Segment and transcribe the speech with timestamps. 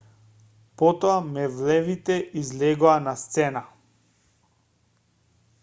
[0.77, 3.63] потоа мевлевите излегоа на сцена